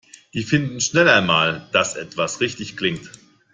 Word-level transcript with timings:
Die 0.33 0.41
finden 0.41 0.81
schnell 0.81 1.07
einmal, 1.07 1.69
dass 1.73 1.95
etwas 1.95 2.41
richtig 2.41 2.75
klingt. 2.75 3.11